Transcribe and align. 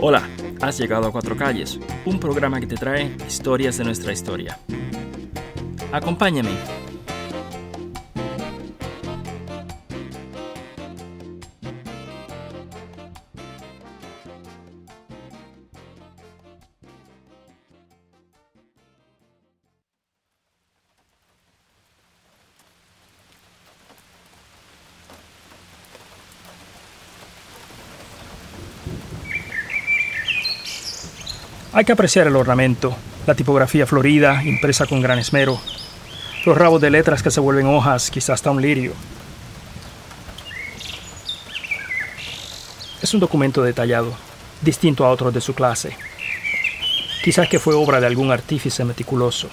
Hola, 0.00 0.28
has 0.60 0.78
llegado 0.78 1.08
a 1.08 1.12
Cuatro 1.12 1.36
Calles, 1.36 1.78
un 2.04 2.20
programa 2.20 2.60
que 2.60 2.66
te 2.66 2.76
trae 2.76 3.16
historias 3.26 3.78
de 3.78 3.84
nuestra 3.84 4.12
historia. 4.12 4.58
Acompáñame 5.92 6.77
Hay 31.70 31.84
que 31.84 31.92
apreciar 31.92 32.26
el 32.26 32.36
ornamento, 32.36 32.96
la 33.26 33.34
tipografía 33.34 33.86
florida, 33.86 34.42
impresa 34.42 34.86
con 34.86 35.02
gran 35.02 35.18
esmero, 35.18 35.60
los 36.46 36.56
rabos 36.56 36.80
de 36.80 36.88
letras 36.88 37.22
que 37.22 37.30
se 37.30 37.40
vuelven 37.40 37.66
hojas, 37.66 38.10
quizás 38.10 38.30
hasta 38.30 38.50
un 38.50 38.62
lirio. 38.62 38.94
Es 43.02 43.12
un 43.12 43.20
documento 43.20 43.62
detallado, 43.62 44.14
distinto 44.62 45.04
a 45.04 45.10
otros 45.10 45.34
de 45.34 45.42
su 45.42 45.54
clase. 45.54 45.94
Quizás 47.22 47.48
que 47.50 47.58
fue 47.58 47.74
obra 47.74 48.00
de 48.00 48.06
algún 48.06 48.32
artífice 48.32 48.82
meticuloso. 48.86 49.50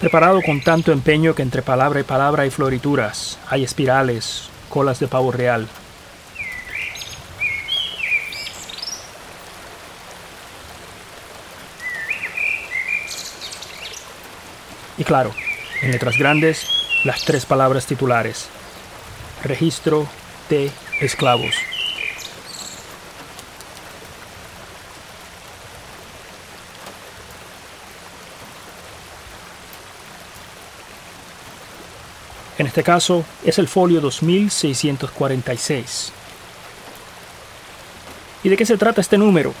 Preparado 0.00 0.40
con 0.40 0.62
tanto 0.62 0.92
empeño 0.92 1.34
que 1.34 1.42
entre 1.42 1.60
palabra 1.60 2.00
y 2.00 2.04
palabra 2.04 2.44
hay 2.44 2.50
florituras, 2.50 3.38
hay 3.50 3.64
espirales, 3.64 4.48
colas 4.70 4.98
de 4.98 5.08
pavo 5.08 5.30
real, 5.30 5.68
Y 14.98 15.04
claro, 15.04 15.32
en 15.80 15.92
letras 15.92 16.18
grandes, 16.18 16.66
las 17.04 17.24
tres 17.24 17.46
palabras 17.46 17.86
titulares. 17.86 18.48
Registro 19.44 20.08
de 20.50 20.72
esclavos. 21.00 21.54
En 32.58 32.66
este 32.66 32.82
caso 32.82 33.24
es 33.44 33.60
el 33.60 33.68
folio 33.68 34.00
2646. 34.00 36.12
¿Y 38.42 38.48
de 38.48 38.56
qué 38.56 38.66
se 38.66 38.76
trata 38.76 39.00
este 39.00 39.16
número? 39.16 39.54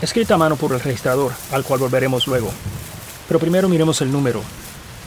Escrita 0.00 0.34
a 0.34 0.38
mano 0.38 0.56
por 0.56 0.72
el 0.72 0.80
registrador, 0.80 1.32
al 1.52 1.64
cual 1.64 1.80
volveremos 1.80 2.26
luego. 2.26 2.50
Pero 3.26 3.40
primero 3.40 3.68
miremos 3.68 4.00
el 4.00 4.10
número 4.10 4.42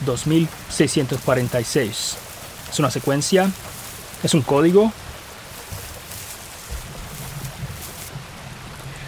2646. 0.06 2.16
¿Es 2.70 2.78
una 2.78 2.90
secuencia? 2.90 3.50
¿Es 4.22 4.34
un 4.34 4.42
código? 4.42 4.92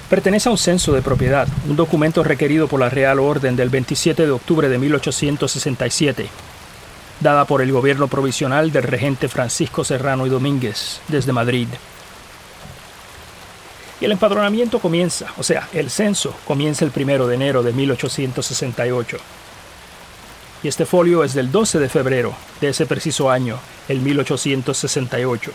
Pertenece 0.09 0.49
a 0.49 0.53
un 0.53 0.59
censo 0.59 0.93
de 0.93 1.03
propiedad, 1.03 1.49
un 1.69 1.77
documento 1.77 2.23
requerido 2.23 2.69
por 2.69 2.79
la 2.79 2.91
Real 2.91 3.19
Orden 3.19 3.57
del 3.57 3.71
27 3.71 4.27
de 4.27 4.33
octubre 4.33 4.69
de 4.69 4.79
1867, 4.79 6.29
dada 7.21 7.47
por 7.47 7.63
el 7.63 7.73
gobierno 7.73 8.07
provisional 8.07 8.71
del 8.71 8.85
regente 8.85 9.29
Francisco 9.29 9.83
Serrano 9.83 10.27
y 10.27 10.31
Domínguez 10.31 11.01
desde 11.09 11.33
Madrid. 11.33 11.69
Y 14.01 14.05
el 14.05 14.13
empadronamiento 14.13 14.81
comienza, 14.81 15.33
o 15.37 15.43
sea, 15.43 15.69
el 15.73 15.91
censo 15.91 16.35
comienza 16.47 16.85
el 16.85 16.91
primero 16.91 17.27
de 17.27 17.37
enero 17.37 17.63
de 17.63 17.73
1868. 17.73 19.17
Y 20.63 20.69
este 20.69 20.87
folio 20.87 21.25
es 21.25 21.35
del 21.35 21.53
12 21.53 21.79
de 21.79 21.89
febrero 21.89 22.35
de 22.61 22.71
ese 22.71 22.87
preciso 22.87 23.31
año, 23.31 23.59
el 23.89 24.01
1868. 24.01 25.53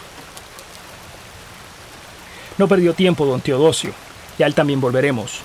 No 2.58 2.68
perdió 2.68 2.94
tiempo 2.94 3.26
don 3.26 3.42
Teodosio, 3.42 3.92
y 4.38 4.44
a 4.44 4.46
él 4.46 4.54
también 4.54 4.80
volveremos. 4.80 5.42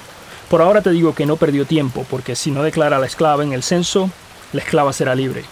Por 0.49 0.61
ahora 0.61 0.83
te 0.83 0.91
digo 0.91 1.15
que 1.15 1.27
no 1.27 1.37
perdió 1.37 1.65
tiempo, 1.65 2.07
porque 2.09 2.37
si 2.37 2.51
no 2.51 2.63
declara 2.63 2.97
a 2.97 3.01
la 3.01 3.07
esclava 3.07 3.43
en 3.43 3.53
el 3.53 3.63
censo, 3.63 4.11
la 4.53 4.61
esclava 4.61 4.93
será 4.93 5.15
libre. 5.15 5.45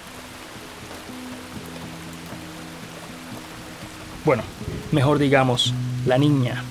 Bueno, 4.25 4.45
mejor 4.93 5.19
digamos, 5.19 5.75
la 6.07 6.19
niña. 6.19 6.63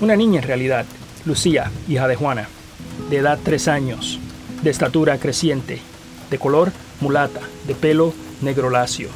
Una 0.00 0.14
niña 0.14 0.40
en 0.40 0.46
realidad, 0.46 0.86
Lucía, 1.24 1.72
hija 1.88 2.06
de 2.06 2.14
Juana, 2.14 2.48
de 3.10 3.16
edad 3.16 3.36
tres 3.42 3.66
años, 3.66 4.20
de 4.62 4.70
estatura 4.70 5.18
creciente, 5.18 5.80
de 6.30 6.38
color 6.38 6.70
mulata, 7.00 7.40
de 7.66 7.74
pelo 7.74 8.14
negro 8.40 8.70
lacio. 8.70 9.08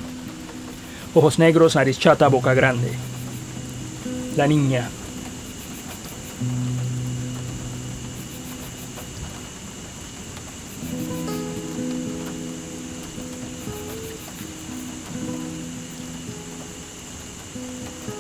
Ojos 1.15 1.39
negros, 1.39 1.77
nariz 1.77 2.01
chata, 2.01 2.27
boca 2.27 2.53
grande. 2.55 2.91
La 4.37 4.49
niña. 4.49 4.89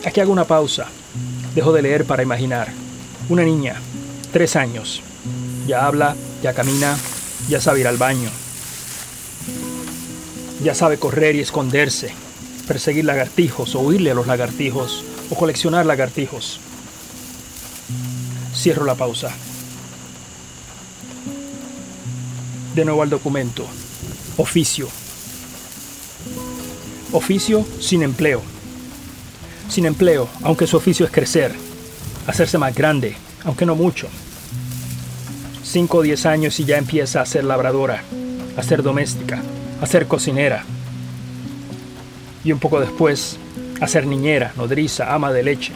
Aquí 0.05 0.21
hago 0.21 0.31
una 0.31 0.45
pausa 0.45 0.87
Dejo 1.55 1.73
de 1.73 1.83
leer 1.83 2.07
para 2.07 2.23
imaginar. 2.23 2.69
Una 3.29 3.43
niña, 3.43 3.77
tres 4.33 4.57
años. 4.57 5.03
Ya 5.67 5.87
habla, 5.87 6.17
ya 6.43 6.55
camina, 6.55 6.97
ya 7.49 7.61
sabe 7.61 7.81
ir 7.81 7.87
al 7.87 7.99
baño. 7.99 8.31
Ya 10.63 10.75
sabe 10.75 10.99
correr 10.99 11.37
y 11.37 11.41
esconderse, 11.41 12.15
perseguir 12.67 13.05
lagartijos 13.05 13.75
o 13.75 13.81
huirle 13.81 14.13
a 14.13 14.15
los 14.15 14.27
lagartijos 14.27 15.05
o 15.31 15.35
coleccionar 15.35 15.85
lagartijos. 15.85 16.59
Cierro 18.55 18.85
la 18.85 18.95
pausa. 18.95 19.31
De 22.75 22.85
nuevo 22.85 23.03
al 23.03 23.11
documento. 23.11 23.67
Oficio. 24.39 24.89
Oficio 27.13 27.67
sin 27.79 28.03
empleo 28.03 28.43
sin 29.73 29.87
empleo, 29.87 30.29
aunque 30.43 30.67
su 30.67 30.77
oficio 30.77 31.07
es 31.07 31.13
crecer, 31.13 31.51
hacerse 32.27 32.59
más 32.59 32.75
grande, 32.75 33.17
aunque 33.43 33.65
no 33.65 33.75
mucho. 33.75 34.07
Cinco 35.65 35.99
o 35.99 36.03
diez 36.03 36.27
años 36.27 36.61
y 36.61 36.67
ya 36.67 36.77
empieza 36.77 37.23
a 37.23 37.27
ser 37.27 37.45
labradora, 37.45 38.03
a 38.59 38.63
ser 38.63 38.83
doméstica, 38.83 39.41
a 39.81 39.87
ser 39.87 40.07
cocinera. 40.07 40.65
Y 42.45 42.53
un 42.53 42.59
poco 42.59 42.81
después, 42.81 43.39
a 43.81 43.89
ser 43.89 44.07
niñera, 44.07 44.53
nodriza, 44.57 45.15
ama 45.15 45.33
de 45.33 45.43
leche, 45.43 45.73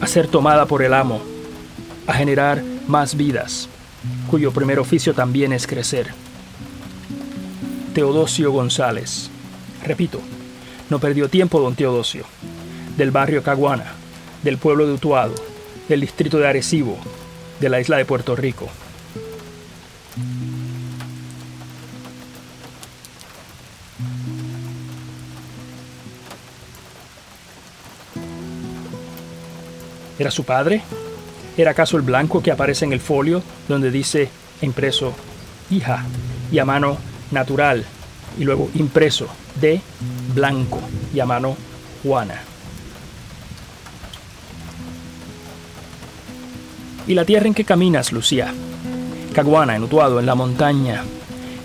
a 0.00 0.06
ser 0.06 0.26
tomada 0.28 0.64
por 0.64 0.82
el 0.82 0.94
amo, 0.94 1.20
a 2.06 2.14
generar 2.14 2.62
más 2.88 3.14
vidas, 3.14 3.68
cuyo 4.30 4.52
primer 4.52 4.78
oficio 4.78 5.12
también 5.12 5.52
es 5.52 5.66
crecer. 5.66 6.14
Teodosio 7.92 8.52
González. 8.52 9.28
Repito, 9.84 10.20
no 10.88 10.98
perdió 10.98 11.28
tiempo 11.28 11.60
don 11.60 11.74
Teodosio 11.74 12.24
del 13.00 13.12
barrio 13.12 13.42
Caguana, 13.42 13.94
del 14.42 14.58
pueblo 14.58 14.86
de 14.86 14.92
Utuado, 14.92 15.34
del 15.88 16.02
distrito 16.02 16.36
de 16.36 16.46
Arecibo, 16.46 16.98
de 17.58 17.70
la 17.70 17.80
isla 17.80 17.96
de 17.96 18.04
Puerto 18.04 18.36
Rico. 18.36 18.68
¿Era 30.18 30.30
su 30.30 30.44
padre? 30.44 30.82
¿Era 31.56 31.70
acaso 31.70 31.96
el 31.96 32.02
blanco 32.02 32.42
que 32.42 32.50
aparece 32.50 32.84
en 32.84 32.92
el 32.92 33.00
folio 33.00 33.42
donde 33.66 33.90
dice 33.90 34.28
impreso 34.60 35.14
hija 35.70 36.04
y 36.52 36.58
a 36.58 36.66
mano 36.66 36.98
natural 37.30 37.82
y 38.38 38.44
luego 38.44 38.68
impreso 38.74 39.26
de 39.58 39.80
blanco 40.34 40.82
y 41.14 41.20
a 41.20 41.24
mano 41.24 41.56
Juana? 42.02 42.42
Y 47.06 47.14
la 47.14 47.24
tierra 47.24 47.46
en 47.46 47.54
que 47.54 47.64
caminas, 47.64 48.12
Lucía. 48.12 48.52
Caguana, 49.34 49.76
en 49.76 49.84
Utuado, 49.84 50.20
en 50.20 50.26
la 50.26 50.34
montaña, 50.34 51.04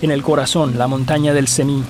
en 0.01 0.11
el 0.11 0.21
corazón, 0.21 0.77
la 0.77 0.87
montaña 0.87 1.33
del 1.33 1.47
Semí. 1.47 1.83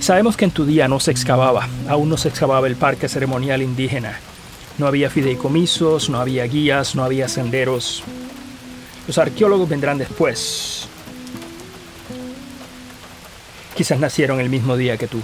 Sabemos 0.00 0.36
que 0.36 0.44
en 0.44 0.50
tu 0.50 0.64
día 0.64 0.88
no 0.88 0.98
se 1.00 1.10
excavaba, 1.10 1.68
aún 1.88 2.08
no 2.08 2.16
se 2.16 2.28
excavaba 2.28 2.66
el 2.66 2.76
parque 2.76 3.08
ceremonial 3.08 3.62
indígena. 3.62 4.18
No 4.78 4.86
había 4.86 5.10
fideicomisos, 5.10 6.10
no 6.10 6.20
había 6.20 6.44
guías, 6.44 6.94
no 6.94 7.04
había 7.04 7.28
senderos. 7.28 8.02
Los 9.06 9.18
arqueólogos 9.18 9.68
vendrán 9.68 9.98
después. 9.98 10.88
Quizás 13.76 13.98
nacieron 13.98 14.40
el 14.40 14.48
mismo 14.48 14.76
día 14.76 14.96
que 14.96 15.08
tú. 15.08 15.20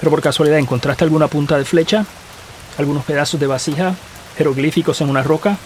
Pero 0.00 0.10
por 0.10 0.22
casualidad 0.22 0.58
encontraste 0.58 1.04
alguna 1.04 1.28
punta 1.28 1.58
de 1.58 1.64
flecha, 1.64 2.06
algunos 2.78 3.04
pedazos 3.04 3.38
de 3.38 3.46
vasija, 3.46 3.94
jeroglíficos 4.36 5.00
en 5.02 5.10
una 5.10 5.22
roca. 5.22 5.58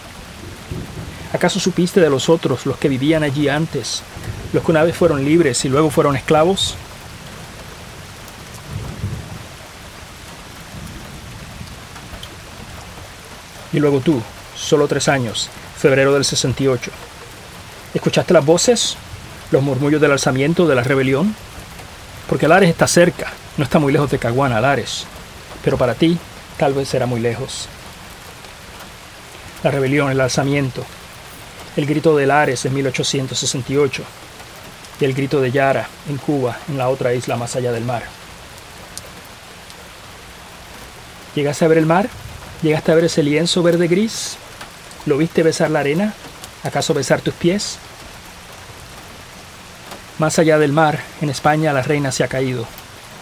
¿Acaso 1.31 1.59
supiste 1.59 2.01
de 2.01 2.09
los 2.09 2.29
otros, 2.29 2.65
los 2.65 2.77
que 2.77 2.89
vivían 2.89 3.23
allí 3.23 3.47
antes, 3.47 4.03
los 4.51 4.63
que 4.63 4.71
una 4.71 4.83
vez 4.83 4.95
fueron 4.95 5.23
libres 5.23 5.63
y 5.63 5.69
luego 5.69 5.89
fueron 5.89 6.15
esclavos? 6.15 6.75
Y 13.71 13.79
luego 13.79 13.99
tú, 13.99 14.21
solo 14.55 14.87
tres 14.87 15.07
años, 15.07 15.49
febrero 15.77 16.13
del 16.13 16.25
68. 16.25 16.91
¿Escuchaste 17.93 18.33
las 18.33 18.45
voces? 18.45 18.97
¿Los 19.51 19.63
murmullos 19.63 20.01
del 20.01 20.11
alzamiento 20.11 20.67
de 20.67 20.75
la 20.75 20.83
rebelión? 20.83 21.35
Porque 22.27 22.47
Lares 22.47 22.69
está 22.69 22.87
cerca, 22.87 23.31
no 23.57 23.63
está 23.63 23.79
muy 23.79 23.93
lejos 23.93 24.11
de 24.11 24.19
Caguana, 24.19 24.59
Lares. 24.59 25.05
Pero 25.63 25.77
para 25.77 25.95
ti, 25.95 26.17
tal 26.57 26.73
vez 26.73 26.89
será 26.89 27.05
muy 27.05 27.19
lejos. 27.19 27.67
La 29.63 29.71
rebelión, 29.71 30.11
el 30.11 30.21
alzamiento, 30.21 30.83
el 31.75 31.85
grito 31.85 32.15
de 32.15 32.25
Lares 32.25 32.65
en 32.65 32.73
1868 32.73 34.03
y 34.99 35.05
el 35.05 35.13
grito 35.13 35.41
de 35.41 35.51
Yara 35.51 35.87
en 36.09 36.17
Cuba, 36.17 36.57
en 36.69 36.77
la 36.77 36.89
otra 36.89 37.13
isla 37.13 37.35
más 37.35 37.55
allá 37.55 37.71
del 37.71 37.83
mar. 37.83 38.03
¿Llegaste 41.33 41.65
a 41.65 41.67
ver 41.67 41.77
el 41.77 41.85
mar? 41.85 42.09
¿Llegaste 42.61 42.91
a 42.91 42.95
ver 42.95 43.05
ese 43.05 43.23
lienzo 43.23 43.61
verde 43.63 43.87
gris? 43.87 44.37
¿Lo 45.05 45.17
viste 45.17 45.43
besar 45.43 45.69
la 45.71 45.79
arena? 45.79 46.13
¿Acaso 46.63 46.93
besar 46.93 47.21
tus 47.21 47.33
pies? 47.33 47.77
Más 50.17 50.39
allá 50.39 50.57
del 50.57 50.71
mar, 50.71 50.99
en 51.21 51.29
España 51.29 51.73
la 51.73 51.81
reina 51.81 52.11
se 52.11 52.23
ha 52.23 52.29
caído, 52.29 52.65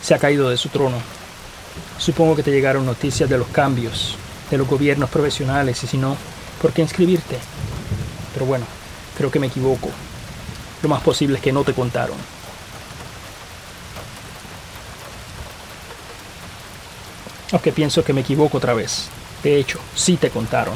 se 0.04 0.14
ha 0.14 0.20
caído 0.20 0.50
de 0.50 0.58
su 0.58 0.70
trono. 0.70 0.98
Supongo 1.98 2.36
que 2.36 2.44
te 2.44 2.52
llegaron 2.52 2.86
noticias 2.86 3.30
de 3.30 3.38
los 3.38 3.48
cambios, 3.48 4.16
de 4.52 4.58
los 4.58 4.68
gobiernos 4.68 5.10
profesionales 5.10 5.82
y 5.84 5.88
si 5.88 5.98
no, 5.98 6.18
¿por 6.62 6.74
qué 6.74 6.82
inscribirte? 6.82 7.40
Pero 8.34 8.46
bueno, 8.46 8.66
creo 9.18 9.32
que 9.32 9.40
me 9.40 9.48
equivoco. 9.48 9.90
Lo 10.82 10.90
más 10.90 11.02
posible 11.02 11.38
es 11.38 11.42
que 11.42 11.54
no 11.54 11.64
te 11.64 11.74
contaron. 11.74 12.18
Aunque 17.54 17.72
pienso 17.72 18.04
que 18.04 18.14
me 18.14 18.22
equivoco 18.22 18.58
otra 18.58 18.74
vez. 18.74 19.08
De 19.42 19.58
hecho, 19.58 19.80
sí 19.96 20.18
te 20.18 20.30
contaron. 20.30 20.76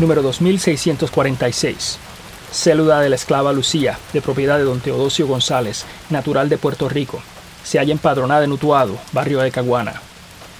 Número 0.00 0.22
2646. 0.22 2.07
Célula 2.52 3.00
de 3.00 3.10
la 3.10 3.16
esclava 3.16 3.52
Lucía, 3.52 3.98
de 4.12 4.22
propiedad 4.22 4.58
de 4.58 4.64
don 4.64 4.80
Teodosio 4.80 5.26
González, 5.26 5.84
natural 6.10 6.48
de 6.48 6.58
Puerto 6.58 6.88
Rico. 6.88 7.22
Se 7.62 7.78
halla 7.78 7.92
empadronada 7.92 8.44
en 8.44 8.52
Utuado, 8.52 8.98
barrio 9.12 9.40
de 9.40 9.50
Caguana. 9.50 10.00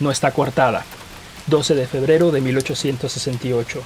No 0.01 0.11
está 0.11 0.31
coartada. 0.31 0.85
12 1.47 1.75
de 1.75 1.87
febrero 1.87 2.31
de 2.31 2.41
1868. 2.41 3.83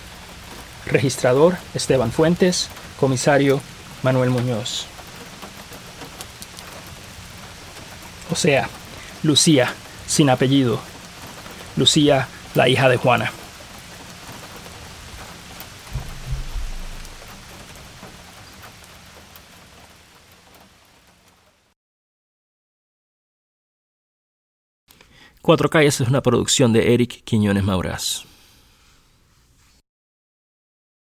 Registrador 0.86 1.56
Esteban 1.74 2.10
Fuentes. 2.10 2.68
Comisario 2.98 3.60
Manuel 4.02 4.30
Muñoz. 4.30 4.86
O 8.30 8.34
sea, 8.34 8.68
Lucía, 9.22 9.72
sin 10.06 10.30
apellido. 10.30 10.80
Lucía, 11.76 12.28
la 12.54 12.68
hija 12.68 12.88
de 12.88 12.96
Juana. 12.96 13.30
Cuatro 25.42 25.68
Calles 25.68 26.00
es 26.00 26.08
una 26.08 26.22
producción 26.22 26.72
de 26.72 26.94
Eric 26.94 27.24
Quiñones 27.24 27.64
Mauraz. 27.64 28.31